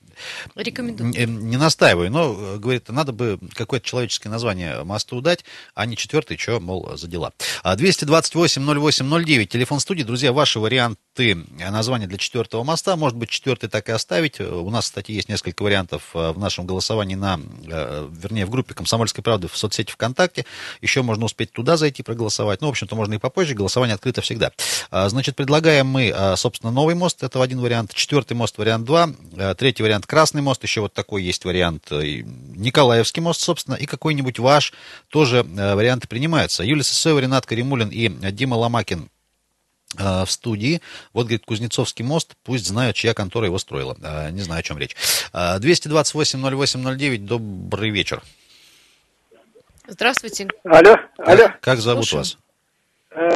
[0.55, 1.11] Рекомендую.
[1.11, 5.97] не, не настаиваю, но, э, говорит, надо бы какое-то человеческое название мосту дать, а не
[5.97, 7.33] четвертый, что, мол, за дела.
[7.63, 10.05] А 228-08-09, телефон студии.
[10.05, 11.35] Друзья, ваши варианты э,
[11.71, 12.97] названия для четвертого моста.
[12.97, 14.41] Может быть, четвертый так и оставить.
[14.41, 18.75] У нас, кстати, есть несколько вариантов э, в нашем голосовании на, э, вернее, в группе
[18.75, 20.47] «Комсомольской правды» в соцсети ВКонтакте.
[20.81, 22.61] Еще можно успеть туда зайти проголосовать.
[22.61, 23.55] Ну, в общем-то, можно и попозже.
[23.55, 24.53] Голосование открыто всегда.
[24.91, 27.23] А, Значит, предлагаем мы, а, собственно, новый мост.
[27.23, 27.95] Это один вариант.
[27.95, 29.11] Четвертый мост, вариант 2.
[29.39, 30.63] А, Третий вариант Красный мост.
[30.63, 31.91] Еще вот такой есть вариант.
[31.91, 33.75] Николаевский мост, собственно.
[33.75, 34.73] И какой-нибудь ваш
[35.09, 36.63] тоже э, варианты принимаются.
[36.63, 39.09] Юлия Сысоева, Ренат Каримулин и Дима Ломакин
[39.99, 40.81] в студии.
[41.13, 43.97] Вот, говорит, Кузнецовский мост, пусть знают, чья контора его строила.
[44.03, 44.97] Э, Не знаю, о чем речь.
[45.33, 48.23] Э, 228-08-09, добрый вечер.
[49.87, 50.49] Здравствуйте.
[50.65, 51.49] Алло, алло.
[51.61, 52.21] Как зовут Слушаем.
[52.21, 52.39] вас?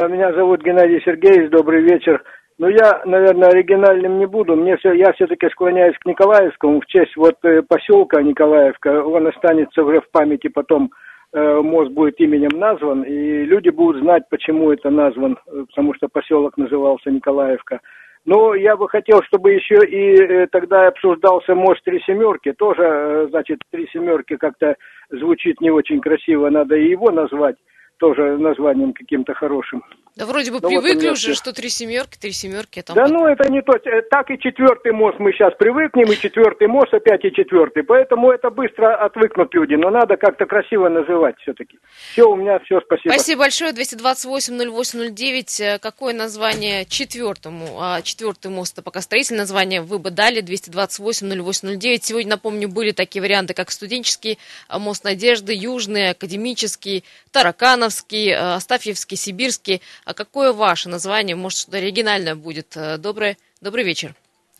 [0.03, 2.23] Э, Меня зовут Геннадий Сергеевич, добрый вечер.
[2.57, 4.55] Ну, я, наверное, оригинальным не буду.
[4.55, 9.03] Мне все, я все-таки склоняюсь к Николаевскому в честь вот э, поселка Николаевка.
[9.03, 10.89] Он останется уже в памяти потом, э,
[11.33, 16.57] мост будет именем назван, и люди будут знать, почему это назван, э, потому что поселок
[16.57, 17.81] назывался Николаевка.
[18.27, 22.51] Но я бы хотел, чтобы еще и э, тогда обсуждался мост Три Семерки.
[22.51, 24.75] Тоже, э, значит, Три Семерки как-то
[25.09, 26.49] звучит не очень красиво.
[26.49, 27.55] Надо и его назвать
[27.97, 29.83] тоже названием каким-то хорошим.
[30.17, 32.79] Да вроде бы Ну, вот привыкли меня уже, что три семерки, три семерки.
[32.79, 33.73] а Там Да ну это не то.
[33.73, 37.83] Э, Так и четвертый мост мы сейчас привыкнем, и четвертый мост опять и четвертый.
[37.83, 39.75] Поэтому это быстро отвыкнут люди.
[39.75, 41.77] Но надо как-то красиво называть все-таки.
[42.13, 43.13] Все, у меня все, спасибо.
[43.13, 43.73] Спасибо большое.
[43.73, 45.61] 228-08-09.
[45.61, 47.77] Э, Какое название четвертому?
[47.79, 49.81] А, четвертый мост это пока строительное название.
[49.81, 51.99] Вы бы дали 228-08-09.
[52.01, 57.86] Сегодня, напомню, были такие варианты, как студенческий а, мост Надежды, Южный, Академический, Таракановский,
[58.31, 59.81] э, Астафьевский, Сибирский.
[60.05, 61.35] А какое ваше название?
[61.35, 62.75] Может, что-то оригинальное будет?
[62.75, 64.13] Э, Добрый, добрый вечер.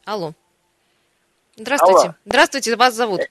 [0.06, 0.34] Алло.
[1.56, 2.08] Здравствуйте.
[2.08, 2.13] Алло.
[2.26, 3.22] Здравствуйте, вас зовут?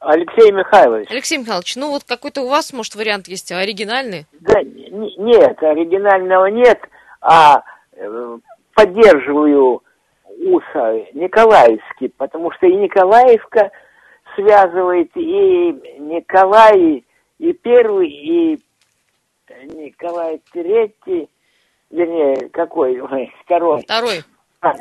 [0.00, 1.10] Алексей Михайлович.
[1.10, 4.26] Алексей Михайлович, ну вот какой-то у вас, может, вариант есть оригинальный?
[4.40, 6.78] Да, нет, оригинального нет,
[7.22, 8.38] а э,
[8.74, 9.82] поддерживаю
[10.26, 13.70] Уса Николаевский, потому что и Николаевка
[14.34, 17.04] связывает и Николай,
[17.44, 18.58] и первый, и
[19.64, 21.28] Николай Третий,
[21.90, 23.82] вернее, какой, ой, второй.
[23.82, 24.22] Второй.
[24.60, 24.72] А,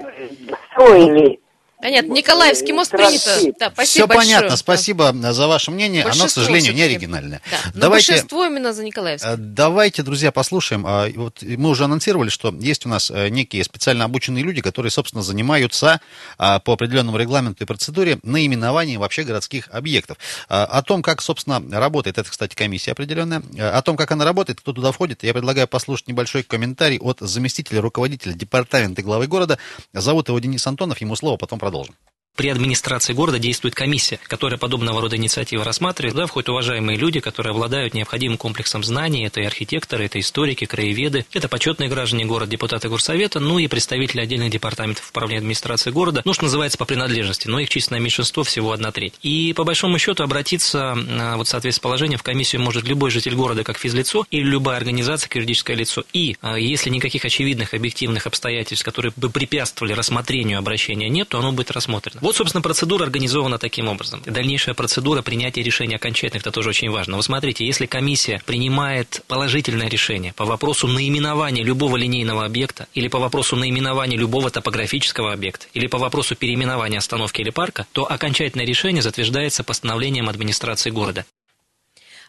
[0.71, 1.41] Строили
[1.83, 3.39] Понятно, Николаевский мост принято.
[3.59, 4.35] Да, Все спасибо большое.
[4.37, 6.03] понятно, спасибо за ваше мнение.
[6.03, 7.41] Оно, к Большинство сожалению, не оригинальное.
[7.51, 7.57] Да.
[7.73, 9.29] Но Давайте, большинство именно за Николаевский.
[9.29, 10.85] э, давайте, друзья, послушаем.
[10.87, 14.91] А, Вот мы уже анонсировали, что есть у нас э, некие специально обученные люди, которые,
[14.91, 15.99] собственно, занимаются
[16.37, 20.17] а, по определенному регламенту и процедуре наименованием вообще городских объектов.
[20.47, 24.23] А, О том, как, собственно, работает, это, кстати, комиссия определенная, э, о том, как она
[24.23, 29.57] работает, кто туда входит, я предлагаю послушать небольшой комментарий от заместителя руководителя департамента главы города.
[29.91, 31.72] Зовут его Денис Антонов, ему слово, потом продолжим.
[31.73, 31.95] продолжим.
[32.35, 36.15] При администрации города действует комиссия, которая подобного рода инициативы рассматривает.
[36.15, 39.27] Туда входят уважаемые люди, которые обладают необходимым комплексом знаний.
[39.27, 44.19] Это и архитекторы, это историки, краеведы, это почетные граждане города, депутаты горсовета, ну и представители
[44.19, 48.71] отдельных департаментов управления администрации города, ну, что называется, по принадлежности, но их численное меньшинство всего
[48.71, 49.13] одна треть.
[49.21, 53.63] И по большому счету обратиться, а, вот, соответственно, положение в комиссию может любой житель города
[53.63, 56.03] как физлицо или любая организация как юридическое лицо.
[56.13, 61.51] И а, если никаких очевидных объективных обстоятельств, которые бы препятствовали рассмотрению обращения нет, то оно
[61.51, 62.22] будет рассмотрено.
[62.23, 64.21] Вот, собственно, процедура организована таким образом.
[64.25, 67.17] Дальнейшая процедура принятия решения окончательных, это тоже очень важно.
[67.17, 73.19] Вы смотрите, если комиссия принимает положительное решение по вопросу наименования любого линейного объекта или по
[73.19, 79.01] вопросу наименования любого топографического объекта или по вопросу переименования остановки или парка, то окончательное решение
[79.01, 81.25] затверждается постановлением администрации города.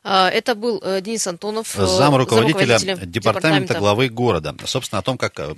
[0.07, 4.55] А, Это был э, Денис Антонов, э, Зам руководителя замруководителя департамента главы города.
[4.67, 5.55] Собственно, о том, как, э,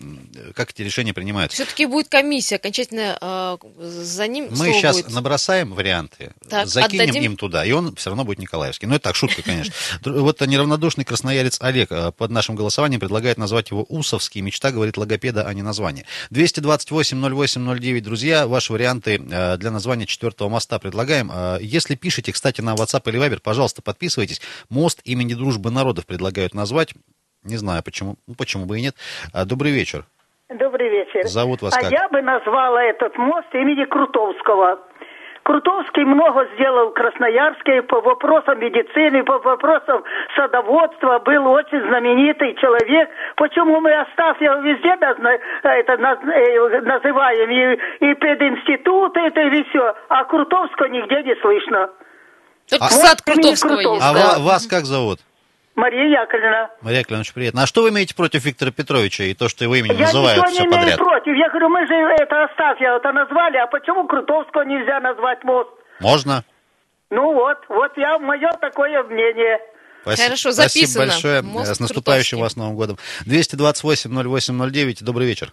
[0.55, 1.57] как эти решения принимаются.
[1.57, 5.13] Все-таки будет комиссия, окончательно э, за ним Мы сейчас будет.
[5.13, 7.23] набросаем варианты, Так, закинем отдадим?
[7.25, 8.87] им туда, и он все равно будет Николаевский.
[8.87, 9.75] Ну, это так, шутка, конечно.
[10.05, 14.43] Вот неравнодушный красноярец Олег под нашим голосованием предлагает назвать его Усовский.
[14.43, 16.05] Мечта, говорит логопеда, а не название.
[16.31, 21.33] 228-08-09, друзья, ваши варианты для названия четвертого моста предлагаем.
[21.61, 24.36] Если пишете, кстати, на WhatsApp или Viber, пожалуйста, подписывайтесь.
[24.71, 26.95] Мост имени Дружбы народов предлагают назвать.
[27.45, 28.95] Не знаю, почему, ну, почему бы и нет.
[29.33, 30.05] А, Добрый вечер.
[30.49, 31.25] Добрый вечер.
[31.27, 31.91] Зовут вас а как?
[31.91, 34.79] я бы назвала этот мост имени Крутовского.
[35.43, 40.03] Крутовский много сделал в Красноярске по вопросам медицины, по вопросам
[40.35, 41.21] садоводства.
[41.21, 43.09] Был очень знаменитый человек.
[43.37, 47.49] Почему мы Астафьева везде назна- это, э, называем?
[47.49, 49.95] И, и пединститут это и все.
[50.09, 51.91] А Крутовского нигде не слышно.
[52.69, 54.03] Только А- сад Крутовского есть.
[54.03, 54.39] А да.
[54.39, 55.21] ва- вас как зовут?
[55.77, 56.71] Мария Яковлевна.
[56.81, 57.63] Мария Яковлевна, очень приятно.
[57.63, 60.51] А что вы имеете против Виктора Петровича и то, что его имени Я называют ничего
[60.53, 60.99] все не имею подряд?
[60.99, 61.37] против.
[61.37, 65.69] Я говорю, мы же это Астафьева это назвали, а почему Крутовского нельзя назвать мост?
[66.01, 66.45] Можно?
[67.11, 69.59] Ну вот, вот я, мое такое мнение.
[70.03, 71.07] Спасибо, Хорошо, Спасибо записано.
[71.07, 71.43] большое.
[71.43, 72.43] Мост С наступающим Крутовский.
[72.43, 72.99] вас Новым годом.
[73.27, 75.03] 228-08-09.
[75.05, 75.53] Добрый вечер.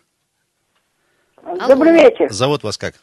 [1.67, 2.32] Добрый вечер.
[2.32, 2.95] Зовут вас как?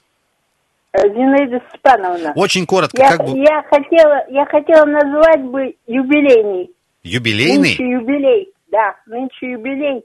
[0.92, 2.32] Э, Зинаида Степановна.
[2.34, 3.38] Очень коротко, Я, как бы...
[3.38, 6.70] я хотела, я хотела назвать бы юбилейный.
[7.02, 7.70] Юбилейный?
[7.70, 8.48] Нынче юбилей.
[8.72, 10.02] Да, нынче юбилей.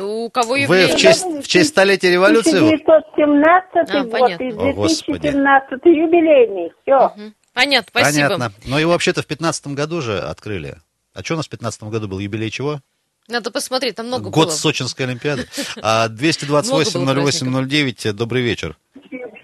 [0.00, 0.94] У кого Вы юбилей?
[0.94, 2.56] в честь, в честь столетия революции?
[2.56, 4.42] 1917 А, год понятно.
[4.44, 5.18] и О, Господи.
[5.30, 6.72] 2017 юбилейный.
[6.82, 7.12] Все.
[7.54, 8.28] Понятно, спасибо.
[8.28, 8.52] Понятно.
[8.66, 10.76] Но его вообще-то в 15 году же открыли.
[11.14, 12.18] А что у нас в 15 году был?
[12.18, 12.80] Юбилей чего?
[13.28, 14.54] Надо посмотреть, там много Год было.
[14.54, 15.46] Сочинской Олимпиады.
[15.82, 18.12] А, Много было 228-08-09.
[18.12, 18.76] Добрый вечер.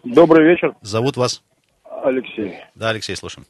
[0.04, 1.42] Добрый вечер, Зовут вас?
[2.02, 2.54] Алексей.
[2.74, 3.46] Да, Алексей, слушаем.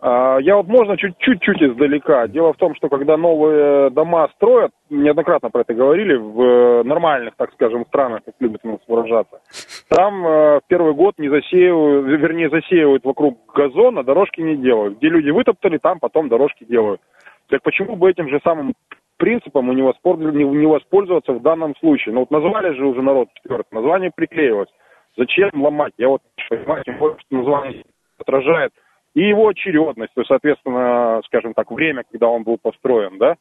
[0.00, 2.28] А, Я вот можно чуть- чуть-чуть издалека.
[2.28, 7.34] Дело в том, что когда новые дома строят, неоднократно про это говорили, в э, нормальных,
[7.36, 9.40] так скажем, странах, как любят у нас выражаться,
[9.88, 14.98] там э, в первый год не засеивают, вернее, засеивают вокруг газона, дорожки не делают.
[14.98, 17.00] Где люди вытоптали, там потом дорожки делают.
[17.48, 18.74] Так почему бы этим же самым
[19.16, 22.14] принципом и не воспользоваться, в данном случае?
[22.14, 24.68] Ну вот назвали же уже народ четвертый, название приклеивать.
[25.16, 25.92] Зачем ломать?
[25.98, 27.84] Я вот не понимаю, тем более, что название
[28.18, 28.72] отражает
[29.14, 33.36] и его очередность, то есть, соответственно, скажем так, время, когда он был построен, да,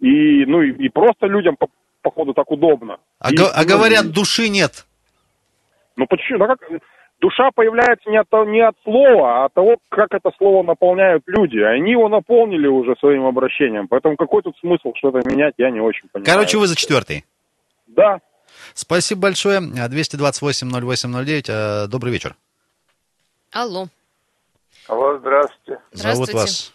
[0.00, 1.68] и, ну, и, и просто людям, по,
[2.00, 2.98] походу, так удобно.
[3.18, 4.86] А, И, го- а ну, говорят, души нет.
[5.96, 6.38] Ну, почему?
[6.38, 6.58] Ну, как,
[7.20, 11.58] душа появляется не от, не от слова, а от того, как это слово наполняют люди.
[11.58, 16.08] Они его наполнили уже своим обращением, поэтому какой тут смысл что-то менять, я не очень
[16.08, 16.34] понимаю.
[16.34, 17.26] Короче, вы за четвертый.
[17.88, 18.20] Да.
[18.74, 19.58] Спасибо большое.
[19.58, 21.46] А, 228-08-09.
[21.48, 22.34] А, Добрый вечер.
[23.52, 23.88] Алло.
[24.88, 25.80] Алло, здравствуйте.
[25.92, 26.72] Зовут вас?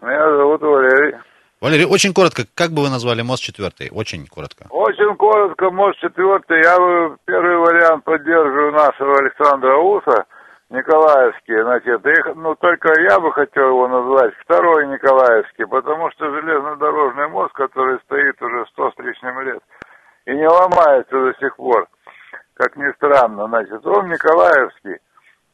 [0.00, 1.18] Меня зовут Валерий.
[1.60, 3.90] Валерий, очень коротко, как бы вы назвали мост четвертый?
[3.90, 4.66] Очень коротко.
[4.70, 6.62] Очень коротко, может, четвертый.
[6.62, 10.24] Я бы первый вариант поддерживаю нашего Александра Уса,
[10.70, 11.60] Николаевский.
[11.62, 17.52] Значит, их, ну, только я бы хотел его назвать второй Николаевский, потому что железнодорожный мост,
[17.54, 19.62] который стоит уже сто с лишним лет,
[20.28, 21.88] и не ломается до сих пор,
[22.54, 24.98] как ни странно, значит, он Николаевский,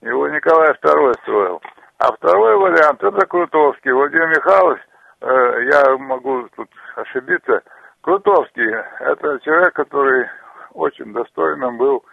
[0.03, 1.63] его Николай II строил.
[1.99, 3.93] А второй вариант это Крутовский.
[3.93, 4.81] Владимир Михайлович,
[5.21, 7.63] э, я могу тут ошибиться,
[8.01, 10.27] Крутовский это человек, который
[10.73, 12.05] очень достойным был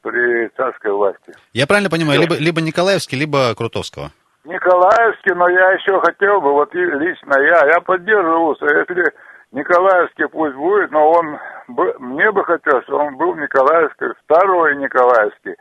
[0.00, 1.34] при царской власти.
[1.52, 4.10] Я правильно понимаю, либо, либо Николаевский, либо Крутовского?
[4.44, 9.04] Николаевский, но я еще хотел бы, вот лично я, я поддерживаю если
[9.52, 15.54] Николаевский пусть будет, но он, бы- мне бы хотелось, чтобы он был Николаевский, второй Николаевский.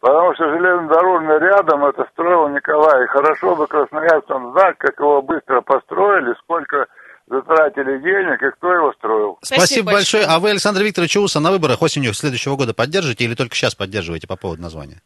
[0.00, 3.04] Потому что железнодорожный рядом это строил Николай.
[3.04, 6.86] И хорошо бы красноярцам знать, как его быстро построили, сколько
[7.28, 9.38] затратили денег и кто его строил.
[9.42, 10.24] Спасибо, большое.
[10.26, 14.26] А вы Александр Викторович Уса на выборах осенью следующего года поддержите или только сейчас поддерживаете
[14.26, 15.00] по поводу названия?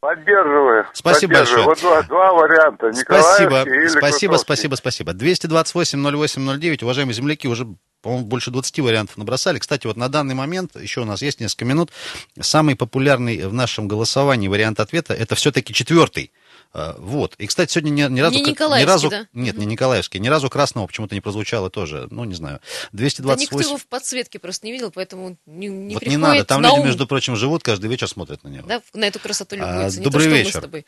[0.00, 0.86] Поддерживаю.
[0.92, 1.66] Спасибо поддерживаю.
[1.66, 1.94] большое.
[1.94, 2.92] Вот два, два варианта.
[2.92, 5.12] Спасибо, или спасибо, спасибо, спасибо.
[5.12, 7.66] 228-08-09, уважаемые земляки, уже
[8.06, 9.58] по-моему, больше 20 вариантов набросали.
[9.58, 11.90] Кстати, вот на данный момент, еще у нас есть несколько минут,
[12.38, 16.30] самый популярный в нашем голосовании вариант ответа это все-таки четвертый.
[16.72, 17.34] А, Вот.
[17.38, 18.36] И, кстати, сегодня ни, ни разу...
[18.36, 19.26] Не ни Николаевский, разу, да?
[19.32, 20.20] Нет, не Николаевский.
[20.20, 22.06] Ни разу красного почему-то не прозвучало тоже.
[22.12, 22.60] Ну, не знаю.
[22.92, 23.42] Да 228...
[23.42, 26.44] никто его в подсветке просто не видел, поэтому не, не вот не надо.
[26.44, 28.68] Там на люди, ум, между прочим, живут, каждый вечер смотрят на него.
[28.68, 29.98] да, на эту красоту А, любуются.
[29.98, 30.60] не добрый то, что мы вечер.
[30.60, 30.86] с тобой.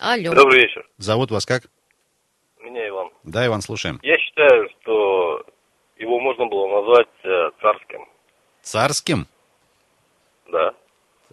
[0.00, 0.34] Алло.
[0.34, 0.84] Добрый вечер.
[0.98, 1.68] Зовут вас как?
[2.60, 3.10] Меня Иван.
[3.22, 4.00] Да, Иван, слушаем.
[4.02, 5.44] Я считаю, что
[5.96, 8.06] его можно было назвать э, царским.
[8.62, 9.26] Царским?
[10.50, 10.72] Да.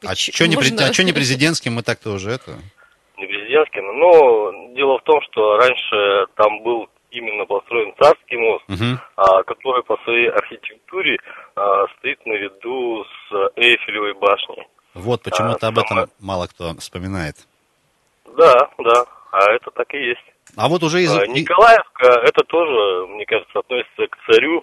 [0.05, 1.73] А что не, а чё не президентским?
[1.73, 2.51] Мы так-то уже это...
[3.17, 3.85] Не президентским.
[3.99, 8.99] Но дело в том, что раньше там был именно построен царский мост, Мгм.
[9.15, 11.17] а, который по своей архитектуре
[11.55, 14.67] а, стоит на виду с Эйфелевой башней.
[14.95, 17.35] Вот почему-то А, об этом мало кто вспоминает.
[18.37, 19.05] Да, да.
[19.31, 20.32] А это так и есть.
[20.55, 21.11] А вот уже из...
[21.11, 24.61] А, Николаевка, это тоже, мне кажется, относится к царю.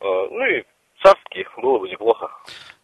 [0.00, 0.62] А, Ну и
[1.02, 2.30] царский было бы неплохо.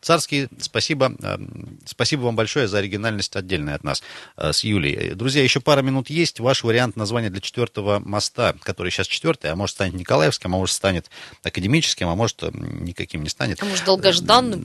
[0.01, 1.07] Царский, спасибо.
[1.25, 4.03] Эм, Спасибо вам большое за оригинальность отдельная от нас
[4.37, 4.95] э, с Юлей.
[4.95, 6.39] Э, Друзья, еще пара минут есть.
[6.39, 10.77] Ваш вариант названия для четвертого моста, который сейчас четвертый, а может станет Николаевским, а может
[10.77, 11.11] станет
[11.43, 13.61] академическим, а может э, никаким не станет.
[13.61, 14.65] А может, долгожданным?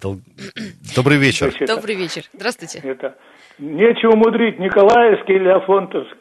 [0.00, 0.20] Дол-
[0.96, 1.54] Добрый вечер.
[1.66, 2.24] Добрый вечер.
[2.32, 2.78] Здравствуйте.
[2.82, 3.18] Это
[3.58, 6.16] нечего мудрить, Николаевский или Афонтовский.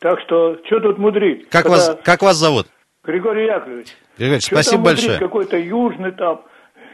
[0.00, 1.48] Так что, что тут мудрить?
[1.48, 2.66] Как Когда вас, как вас зовут?
[3.04, 3.88] Григорий Яковлевич.
[4.18, 4.96] Григорий, спасибо там мудрить?
[5.06, 5.18] большое.
[5.18, 6.42] Какой-то южный там.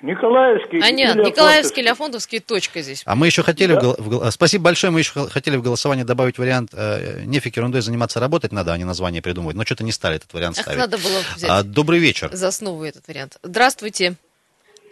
[0.02, 3.02] Николаевский А нет, Николаевский или Афонтовский, точка здесь.
[3.04, 3.74] А мы еще хотели...
[3.74, 3.80] Да.
[3.80, 4.90] в в Спасибо большое.
[4.90, 8.84] Мы еще хотели в голосование добавить вариант э, «Нефиг ерундой заниматься, работать надо, а не
[8.84, 9.56] название придумывать».
[9.56, 10.78] Но что-то не стали этот вариант Ах, ставить.
[10.78, 12.30] надо было взять А, добрый вечер.
[12.32, 13.36] за основу этот вариант.
[13.42, 14.14] Здравствуйте.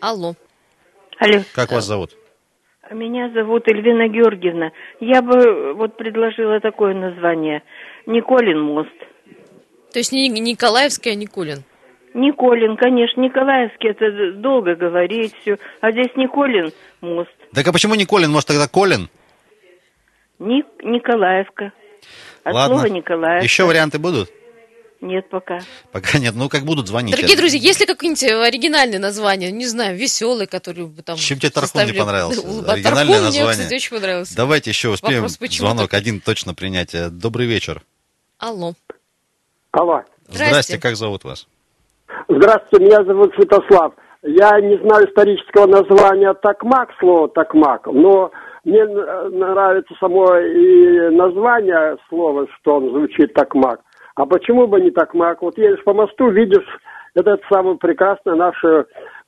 [0.03, 0.35] Алло.
[1.19, 1.43] Алло.
[1.55, 2.15] Как вас зовут?
[2.91, 4.73] Меня зовут Эльвина Георгиевна.
[5.01, 7.63] Я бы вот предложила такое название.
[8.07, 8.91] Николин мост.
[9.93, 11.65] То есть не Николаевский, а Никулин.
[12.15, 15.59] Николин, конечно, Николаевский, это долго говорить все.
[15.81, 17.31] А здесь Николин мост.
[17.53, 18.31] Так а почему не Колин?
[18.31, 19.09] Может, тогда Колин?
[20.39, 21.73] Ник, Николаевка.
[22.45, 22.79] От Ладно.
[22.79, 23.45] слова Николаевка.
[23.45, 24.31] Еще варианты будут?
[25.01, 25.61] Нет пока.
[25.93, 26.35] Пока нет.
[26.35, 27.15] Ну, как будут звонить.
[27.15, 29.53] Дорогие друзья, есть ли какое-нибудь оригинальное название?
[29.53, 31.17] Не знаю, веселый, который бы там...
[31.17, 32.41] Чем тебе Тархун не понравился?
[32.67, 33.53] Оригинальное Тархун мне, название.
[33.53, 34.37] кстати, очень понравился.
[34.37, 36.01] Давайте еще успеем Вопрос, звонок так?
[36.01, 36.95] один точно принять.
[37.17, 37.83] Добрый вечер.
[38.39, 38.75] Алло.
[39.71, 40.03] Алло.
[40.29, 41.47] Здрасте, как зовут вас?
[42.29, 43.95] Здравствуйте, меня зовут Святослав.
[44.23, 48.33] Я не знаю исторического названия такмак, слово такмак, но
[48.65, 53.81] мне нравится само и название слова, что он звучит такмак.
[54.19, 55.43] А почему бы не такмак?
[55.43, 56.67] Вот едешь по мосту, видишь
[57.15, 58.69] этот самый прекрасный нашу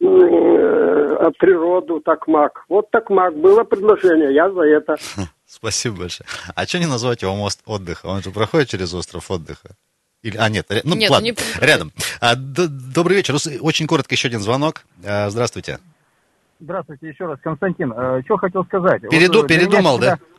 [0.00, 2.64] э, природу такмак.
[2.68, 3.36] Вот такмак.
[3.36, 4.96] Было предложение, я за это.
[5.46, 6.26] Спасибо большое.
[6.56, 8.06] А что не назвать его мост отдыха?
[8.06, 9.76] Он же проходит через остров отдыха.
[10.22, 11.92] Или, а, нет, ну Нет, ладно, не рядом.
[12.20, 13.36] А, д- добрый вечер.
[13.60, 14.82] Очень коротко еще один звонок.
[15.06, 15.78] А, Здравствуйте.
[16.58, 17.92] Здравствуйте еще раз, Константин.
[17.96, 19.00] Э, что хотел сказать?
[19.04, 20.29] Переду- Вот, э, передумал, меня всегда-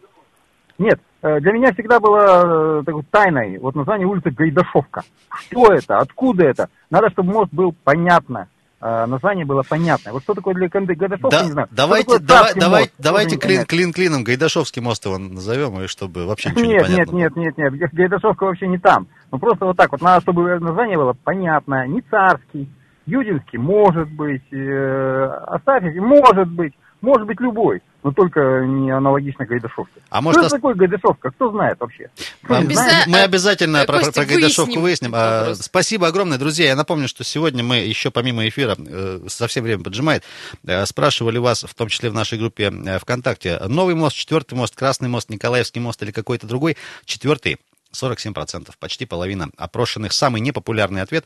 [0.81, 5.03] Нет, э, для меня всегда было э, такой тайной вот название улицы Гайдашовка.
[5.41, 5.97] Что это?
[5.99, 6.69] Откуда это?
[6.89, 8.47] Надо, чтобы мост был понятно.
[8.81, 10.11] э, Название было понятное.
[10.11, 11.67] Вот что такое для Гайда- Гайдашовка, Да, не знаю.
[11.69, 12.93] Давайте, давай- давай- мост?
[12.97, 17.15] давайте клин, клин клином Гайдашовский мост его назовем, и чтобы вообще ничего не Нет, понятно.
[17.15, 19.05] нет, нет, нет, нет, Гайдашовка вообще не там.
[19.31, 22.67] Ну просто вот так вот, надо, чтобы название было понятное, не царский,
[23.05, 30.01] Юдинский, может быть, э, Астафьевский, может быть, может быть любой, но только не аналогично Гайдашовке.
[30.09, 32.09] А может, Что ос- это такое Гайдашовка, кто знает вообще?
[32.43, 33.07] Мы, Кто знает?
[33.07, 35.11] мы обязательно про, Костя, про Гайдашовку выясним выясним.
[35.15, 36.67] А, спасибо огромное, друзья.
[36.67, 40.23] Я напомню, что сегодня мы еще помимо эфира, э, совсем время поджимает,
[40.65, 44.75] э, спрашивали вас, в том числе в нашей группе э, ВКонтакте, новый мост, четвертый мост,
[44.75, 46.77] Красный мост, Николаевский мост или какой-то другой.
[47.05, 47.57] Четвертый
[47.93, 50.13] 47%, почти половина опрошенных.
[50.13, 51.25] Самый непопулярный ответ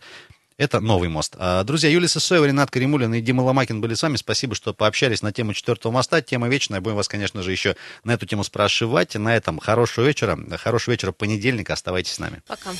[0.58, 1.36] это новый мост.
[1.38, 4.15] А, Друзья, Юлия Сысоева, Ренат Каримулин и Дима Ломакин были с вами.
[4.15, 6.22] Спасибо, что пообщались на тему четвертого моста.
[6.22, 6.82] Тема вечная.
[6.82, 9.15] Будем вас, конечно же, еще на эту тему спрашивать.
[9.15, 10.38] На этом хорошего вечера.
[10.58, 11.74] Хорошего вечера понедельника.
[11.74, 12.41] Оставайтесь с нами.
[12.48, 12.72] Пока.